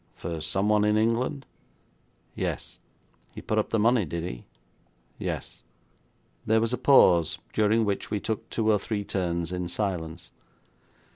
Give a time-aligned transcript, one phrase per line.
[0.15, 1.45] 'For someone in England?'
[2.33, 2.79] 'Yes.'
[3.35, 4.47] 'He put up the money, did he?'
[5.19, 5.61] 'Yes.'
[6.43, 10.31] There was a pause, during which we took two or three turns in silence.